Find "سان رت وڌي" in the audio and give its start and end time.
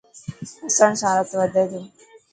1.01-1.63